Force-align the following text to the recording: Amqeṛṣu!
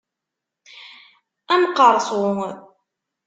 Amqeṛṣu! 1.53 2.21